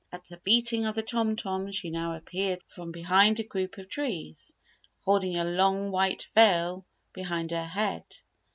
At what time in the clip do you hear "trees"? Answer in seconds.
3.87-4.55